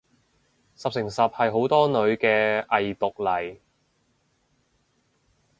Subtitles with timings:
[0.73, 3.59] 十成十係好多女嘅偽毒嚟